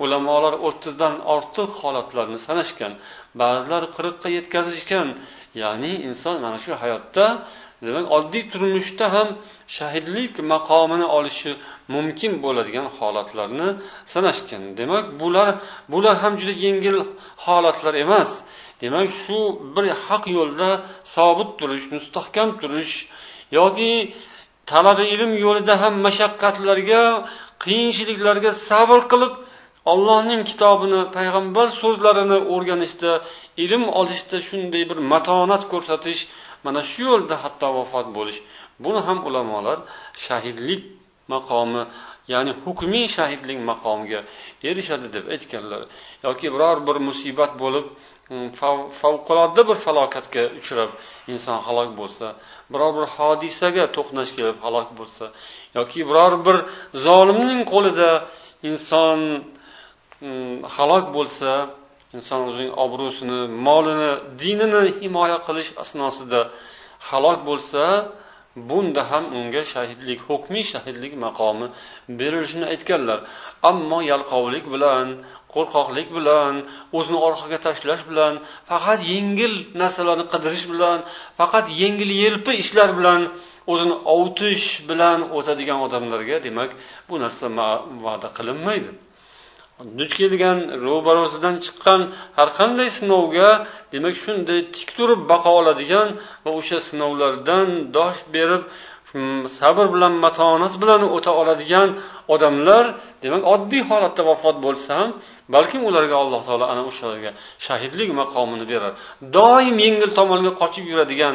[0.03, 2.93] Ulamolar o'ttizdan ortiq holatlarni sanashgan
[3.41, 5.07] ba'zilar qirqqa yetkazishgan.
[5.61, 7.25] Ya'ni inson mana shu hayotda
[7.85, 9.27] demak oddiy turmushda ham
[9.77, 11.51] shahidlik maqomini olishi
[11.93, 13.69] mumkin bo'ladigan holatlarni
[14.13, 14.63] sanashgan.
[14.79, 15.49] Demak bular
[15.93, 16.97] bular ham juda yengil
[17.45, 18.31] holatlar emas.
[18.83, 19.37] Demak shu
[19.75, 20.69] bir haq yo'lda
[21.15, 22.93] sobit turish mustahkam turish
[23.57, 23.91] yoki
[24.71, 27.01] talabi ilm yo'lida ham mashaqqatlarga
[27.63, 29.33] qiyinchiliklarga sabr qilib
[29.91, 33.11] allohning kitobini payg'ambar so'zlarini o'rganishda
[33.63, 36.21] ilm olishda shunday bir matonat ko'rsatish
[36.65, 38.39] mana shu yo'lda hatto vafot bo'lish.
[38.83, 39.77] Buni ham ulamolar
[40.25, 40.81] shahidlik
[41.33, 41.83] maqomi
[42.33, 44.19] ya'ni hukmiy shahidlik maqomiga
[44.69, 45.81] erishadi deb aytganlar.
[46.25, 47.85] Yoki biror bir musibat bo'lib
[48.33, 48.47] mm,
[49.01, 50.91] favqulodda bir falokatga uchrab
[51.33, 52.27] inson halok bo'lsa
[52.71, 55.25] biror bir hodisaga to'qnash kelib halok bo'lsa
[55.77, 56.57] yoki biror bir
[57.05, 58.09] zolimning qo'lida
[58.69, 59.19] inson
[60.25, 61.51] mm, halok bo'lsa
[62.17, 66.41] inson o'zining obro'sini molini dinini himoya qilish asnosida
[67.09, 67.83] halok bo'lsa
[68.69, 71.67] bunda ham unga shahidlik hukmiy shahidlik maqomi
[72.19, 73.19] berilishini aytganlar.
[73.69, 75.07] Ammo yalqovlik bilan
[75.53, 76.53] qo'rqoqlik bilan
[76.97, 78.33] o'zini orqaga tashlash bilan
[78.69, 80.97] faqat yengil narsalarni qidirish bilan
[81.39, 83.21] faqat yengil yelpi ishlar bilan
[83.71, 86.71] o'zini ovutish bilan o'tadigan odamlarga demak
[87.09, 87.47] bu narsa
[88.05, 88.91] va'da qilinmaydi.
[89.99, 92.01] Duch kelgan ro'barosidan chiqqan
[92.37, 93.49] har qanday sinovga
[93.93, 96.07] demak shunday tik turib baqa oladigan
[96.43, 98.63] va o'sha sinovlardan dosh berib
[99.59, 101.89] sabr bilan matonat bilan o'ta oladigan
[102.33, 102.85] odamlar
[103.23, 105.09] demak oddiy holatda vafot bo'lsa ham
[105.55, 107.31] balkim ularga alloh taolo ana o'shalarga
[107.65, 108.93] shahidlik maqomini berar.
[109.37, 111.33] Doim yengil tomonga qochib yuradigan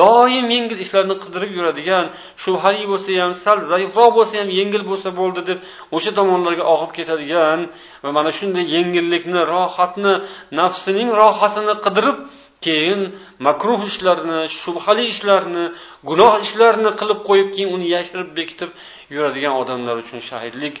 [0.00, 2.04] doim yengil ishlarni qidirib yuradigan
[2.42, 5.58] shubhali bo'lsa ham sal zaifroq bo'lsa ham yengil bo'lsa bo'ldi deb
[5.96, 7.60] o'sha tomonlarga og'ib ketadigan
[8.04, 10.14] va mana shunday yengillikni rohatni
[10.60, 12.16] nafsining rohatini qidirib
[12.64, 13.00] keyin
[13.46, 15.64] makruh ishlarni shubhali ishlarni
[16.08, 18.70] gunoh ishlarni qilib qo'yib keyin uni yashirib bekitib
[19.14, 20.76] yuradigan odamlar uchun shahidlik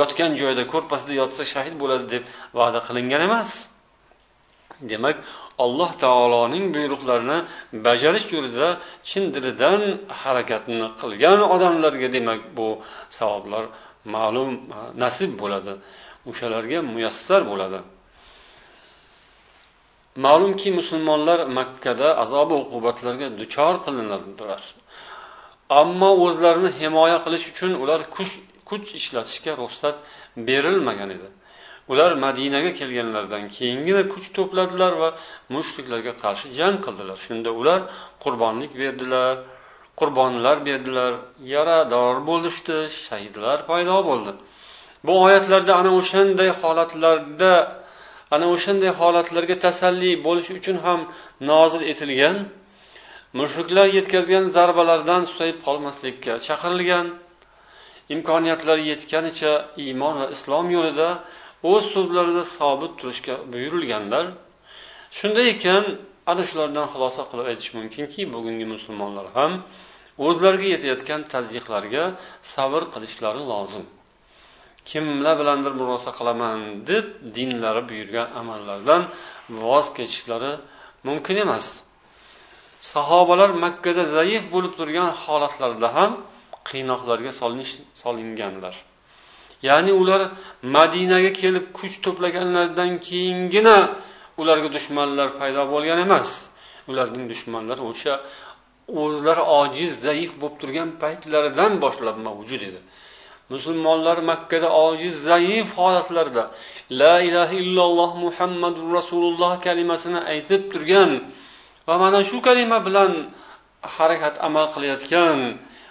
[0.00, 2.22] yotgan joyida ko'rpasida yotsa shahid bo'ladi deb
[2.58, 3.50] va'da qilingan emas.
[4.90, 5.16] Demak
[5.64, 7.38] alloh taoloning buyruqlarini
[7.86, 8.68] bajarish yo'lida
[9.08, 9.80] chin dilidan
[10.20, 12.68] harakatni qilgan odamlarga demak bu
[13.18, 13.64] savoblar
[14.14, 14.50] ma'lum
[15.04, 15.72] nasib bo'ladi.
[16.30, 17.80] O'shalarga muyassar bo'ladi.
[20.24, 24.62] Ma'lumki musulmonlar makkada azob uqubatlarga duchor qilinadilar
[25.80, 28.32] ammo o'zlarini himoya qilish uchun ular kuch
[28.68, 29.96] kuch ishlatishga ruxsat
[30.48, 31.28] berilmagan edi.
[31.92, 35.08] Ular madinaga kelganlaridan keyingina kuch to'pladilar va
[35.54, 37.16] mushriklarga qarshi jang qildilar.
[37.26, 37.80] Shunda ular
[38.24, 39.34] qurbonlik berdilar
[40.00, 41.12] qurbonlar berdilar.
[41.54, 44.32] Yarador bo'lishdi shahidlar paydo bo'ldi.
[45.06, 47.52] Bu oyatlarda ana o'shanday holatlarda
[48.34, 51.00] ana o'shanday holatlarga tasalli bo'lish uchun ham
[51.50, 52.36] nozil etilgan
[53.38, 57.06] mushriklar yetkazgan zarbalardan susayib qolmaslikka chaqirilgan
[58.14, 59.52] imkoniyatlari yetganicha
[59.84, 61.08] iymon va islom yo'lida
[61.72, 64.24] o'z so'zlarida sobit turishga buyurilganlar.
[65.18, 65.84] Shunday ekan
[66.30, 69.52] ana shulardan xulosa qilib aytish mumkinki bugungi musulmonlar ham
[70.26, 72.04] o'zlariga yetayotgan tazyiqlarga
[72.54, 73.84] sabr qilishlari lozim.
[74.90, 76.58] Kimlar bilandir murosa qilaman
[76.90, 79.02] deb dinlari buyurgan amallardan
[79.62, 80.52] voz kechishlari
[81.08, 81.66] mumkin emas.
[82.92, 86.10] Sahobalar makkada zaif bo'lib turgan holatlarida ham
[86.68, 87.32] qiynoqlarga
[88.02, 88.74] solinganlar.
[89.68, 90.20] Ya'ni ular
[90.76, 93.76] madinaga kelib kuch to'plaganlaridan keyingina
[94.40, 96.30] ularga dushmanlar paydo bo'lgan emas.
[96.90, 98.14] Ularning dushmanlari o'sha
[99.02, 102.80] o'zlari ojiz zaif bo'lib turgan paytlaridan boshlab mavjud edi.
[103.52, 106.44] Musulmonlar makkada ojiz zaif holatlarda
[107.00, 111.10] la ilaha illalloh muhammadu rasululloh kalimasini aytib turgan
[111.88, 113.12] va mana shu kalima bilan
[113.96, 115.38] harakat amal qilayotgan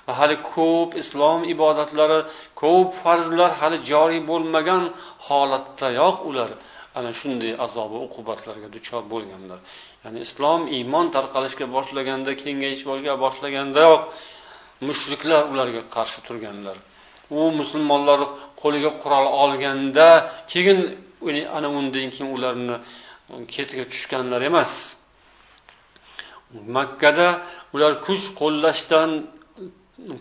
[0.07, 2.19] va hali ko'p islom ibodatlari
[2.61, 4.83] ko'p farzlar hali joriy bo'lmagan
[5.27, 6.49] holatdayoq ular
[6.97, 9.59] ana shunday azobi uqubatlarga duchor bo'lganlar.
[10.03, 12.83] Ya'ni islom iymon tarqalishga boshlaganda kengayish
[13.23, 14.01] boshlagandayoq
[14.87, 16.77] mushriklar ularga qarshi turganlar.
[17.37, 18.19] U musulmonlar
[18.61, 20.07] qo'liga qurol olganda
[20.51, 20.79] keyin
[21.57, 22.75] ana undan keyin ularni
[23.55, 24.71] ketiga tushganlar emas.
[26.77, 27.27] Makkada
[27.75, 29.09] ular kuch qo'llashdan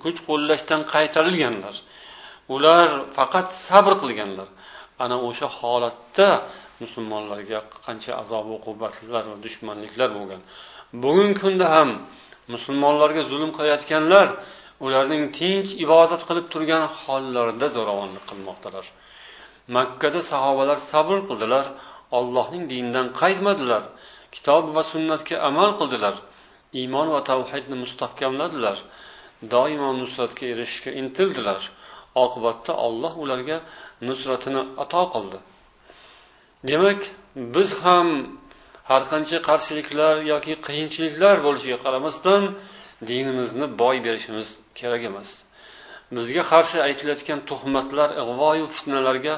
[0.05, 1.75] kuch qo'llashdan qaytarilganlar.
[2.55, 4.49] Ular faqat sabr qilganlar.
[5.05, 6.29] Ana o'sha holatda
[6.83, 10.41] musulmonlarga qancha azob uqubatlar va dushmanliklar bo'lgan.
[11.03, 11.91] Bugungi kunda ham
[12.55, 14.27] musulmonlarga zulm qilayotganlar
[14.87, 18.87] ularning tinch ibodat qilib turgan hollarida zo'ravonlik qilmoqdalar.
[19.77, 21.65] Makkada sahobalar sabr qildilar
[22.19, 23.83] ollohning dinidan qaytmadilar
[24.35, 26.15] kitob va sunnatga amal qildilar
[26.81, 28.77] iymon va tavhidni mustahkamladilar
[29.55, 31.61] doimo nusratga erishishga intildilar.
[32.25, 33.57] Oqibatda olloh ularga
[34.09, 35.39] nusratini ato qildi.
[36.69, 37.01] Demak
[37.55, 38.09] biz ham
[38.91, 42.43] har qancha qarshiliklar yoki qiyinchiliklar bo'lishiga qaramasdan
[43.11, 45.31] dinimizni boy berishimiz kerak emas.
[46.17, 49.35] Bizga qarshi aytilayotgan tuhmatlar ig'voyu fitnalarga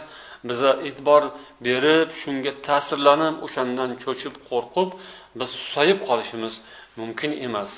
[0.48, 1.22] biza e'tibor
[1.66, 4.90] berib shunga ta'sirlanib o'shandan cho'chib qo'rqib
[5.38, 6.54] biz susayib qolishimiz
[7.00, 7.70] mumkin emas.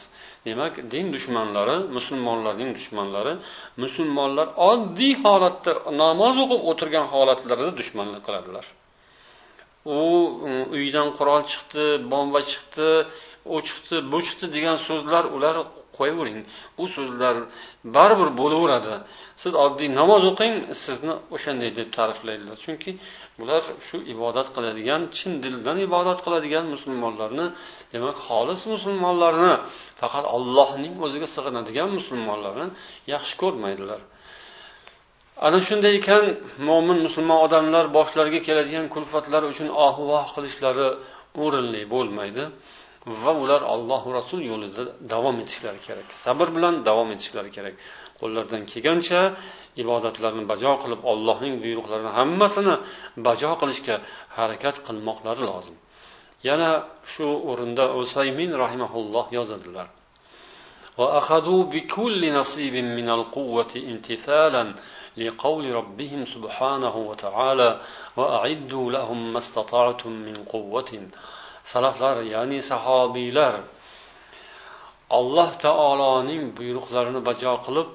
[0.46, 3.34] Demak din dushmanlari musulmonlarning dushmanlari
[3.84, 8.64] musulmonlar oddiy holatda namoz o'qib o'tirgan holatlarida dushmanlik qiladilar.
[9.98, 10.00] U
[10.78, 12.88] uydan qurol chiqdi bomba chiqdi
[13.54, 15.56] u chiqdi bu chiqdi degan so'zlar ular
[15.98, 16.38] qo'yavering.
[16.82, 17.36] U so'zlar
[17.96, 18.94] baribir bo'laveradi.
[19.42, 22.56] Siz oddiy namoz o'qing sizni o'shanday deb ta'riflaydilar.
[22.64, 22.90] Chunki
[23.38, 27.46] bular shu ibodat qiladigan chin dildan ibodat qiladigan musulmonlarni
[27.94, 29.52] demak xolis musulmonlarni
[30.00, 32.66] faqat allohning o'ziga sig'inadigan musulmonlarni
[33.12, 34.00] yaxshi ko'rmaydilar.
[35.46, 36.24] Ana shunday ekan
[36.68, 40.88] mo'min musulmon odamlar boshlariga keladigan kulfatlar uchun oh voh qilishlari
[41.44, 42.44] o'rinli bo'lmaydi.
[43.23, 44.83] va ular alloh rasul yo'lida
[45.13, 47.75] davom etishlari kerak sabr bilan davom etishlari kerak
[48.19, 49.21] qo'llaridan kelgancha
[49.83, 52.73] ibodatlarni bajo qilib ollohning buyruqlarini hammasini
[53.27, 53.95] bajo qilishga
[54.37, 55.77] harakat qilmoqlari lozim
[56.47, 56.69] yana
[57.13, 59.87] shu o'rinda usaymin rahimaulloh yozadilar
[61.01, 64.63] وأخذوا بكل نصيب من القوة امتثالا
[65.17, 67.69] لقول ربهم سبحانه وتعالى
[68.17, 70.91] وأعدوا لهم ما استطعتم من قوة
[71.72, 73.54] salaflar ya'ni sahobiylar
[75.18, 77.88] alloh taoloning buyruqlarini bajo qilib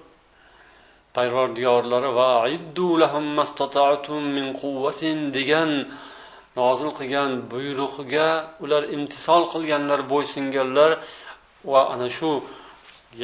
[1.18, 2.32] parvardiyorlari va
[4.36, 5.70] min quvvatin degan
[6.60, 8.30] nozil qilgan buyrug'iga
[8.64, 10.92] ular imtisol qilganlar bo'ysunganlar.
[11.72, 12.32] Va ana shu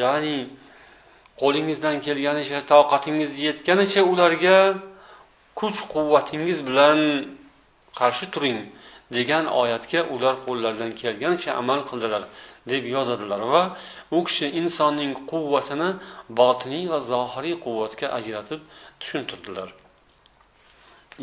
[0.01, 0.37] ya'ni
[1.41, 4.57] qo'lingizdan kelganicha toqatingiz yetganicha ularga
[5.59, 6.99] kuch quvvatingiz bilan
[7.99, 8.59] qarshi turing.
[9.17, 12.23] Degan oyatga ular qo'llaridan kelganicha amal qildilar
[12.71, 13.63] deb yozadilar va
[14.15, 15.89] u kishi insonning quvvatini
[16.39, 18.61] botiniy va zohiriy quvvatga ajratib
[18.99, 19.69] tushuntirdilar.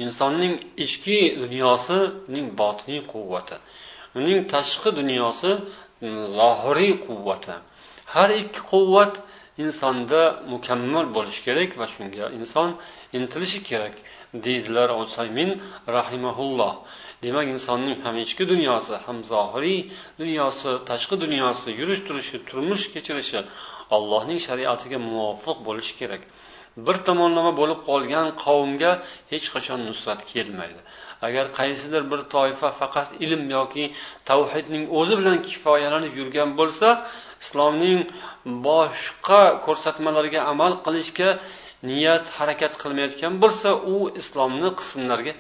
[0.05, 3.57] Insonning ichki dunyosining botiniy quvvati
[4.19, 5.51] uning tashqi dunyosi
[6.39, 7.55] zohiriy quvvati.
[8.15, 9.15] Har ikki quvvat
[9.63, 10.21] insonda
[10.53, 12.69] mukammal bo'lishi kerak va shunga inson
[13.19, 13.95] intilishi kerak
[14.45, 15.51] deydilar usaymin
[15.97, 16.75] rahimaulloh
[17.25, 19.81] demak insonning ham ichki dunyosi ham zohiriy
[20.21, 23.41] dunyosi tashqi dunyosi yurish turishi turmush kechirishi
[23.97, 26.23] allohning shariatiga muvofiq bo'lishi kerak.
[26.87, 28.93] Bir tomonlama bo'lib qolgan qavmga
[29.33, 30.81] hech qachon nusrat kelmaydi.
[31.27, 33.85] Agar qaysidir bir toifa faqat ilm yoki
[34.31, 36.89] tavhidning o'zi bilan kifoyalanib yurgan bo'lsa
[37.45, 38.01] islomning
[38.69, 41.31] boshqa ko'rsatmalariga amal qilishga
[41.91, 45.33] niyat harakat qilmayotgan bo'lsa u islomni qismlarga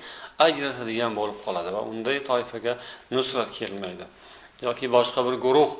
[0.47, 2.73] ajratadigan bo'lib qoladi va unday toifaga
[3.17, 4.05] nusrat kelmaydi.
[4.67, 5.71] Yoki boshqa bir guruh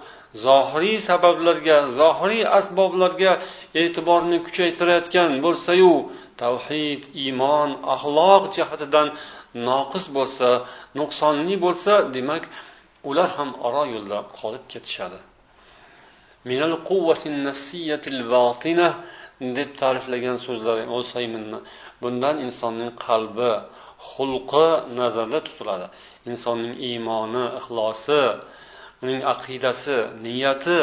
[0.47, 3.33] zohiriy sabablarga zohiriy asboblarga
[3.83, 5.93] e'tiborni kuchaytirayotgan bo'lsayu
[6.43, 9.09] tavhid iymon axloq jihatidan
[9.69, 10.49] noqis bo'lsa
[10.99, 12.45] nuqsonli bo'lsa demak
[13.11, 15.19] ular ham oro yo'lda qolib ketishadi.
[19.59, 20.77] Deb ta'riflagan so'zlar
[22.03, 23.53] bundan insonning qalbi
[24.11, 24.69] xulqi
[25.01, 25.87] nazarda tutiladi.
[26.31, 28.21] Insonning iymoni ixlosi
[29.03, 30.79] uning aqidasi niyati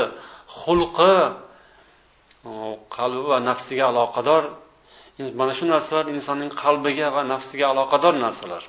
[0.62, 1.16] xulqi
[2.98, 4.44] qalbi va nafsiga aloqador.
[5.40, 8.64] Mana shu narsalar insonning qalbiga va nafsiga aloqador narsalar.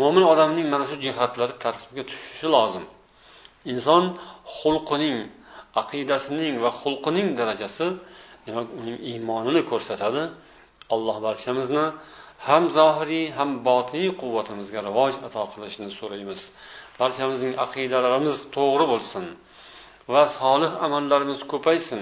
[0.00, 2.84] Mo'min odamning mana shu jihatlari tartibga tushishi lozim.
[3.72, 4.04] Inson
[4.58, 5.18] xulqining
[5.82, 7.86] aqidasining va xulqining darajasi
[8.46, 10.22] demak uning iymonini ko'rsatadi.
[10.94, 11.84] Alloh barchamizni
[12.46, 16.40] ham zohiriy ham botiniy quvvatimizga rivoj ato qilishini so'raymiz.
[16.99, 19.25] barchamizning aqidalarimiz to'g'ri bo'lsin
[20.13, 22.01] va solih amallarimiz ko'paysin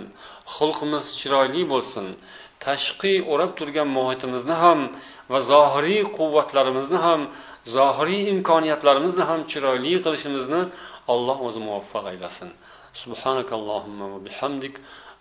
[0.55, 2.05] xulqimiz chiroyli bo'lsin
[2.65, 4.79] tashqi o'rab turgan muhitimizni ham
[5.31, 7.21] va zohiriy quvvatlarimizni ham
[7.75, 10.61] zohiriy imkoniyatlarimizni ham chiroyli qilishimizni
[11.13, 12.51] alloh o'zi muvaffaq aylasin
[13.03, 14.75] سبحانك اللهم وبحمدك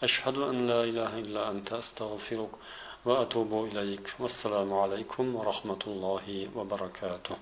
[0.07, 2.53] أشهد أن لا إله إلا أنت أستغفرك
[3.07, 6.25] وأتوب إليك والسلام عليكم ورحمة الله
[6.57, 7.37] وبركاته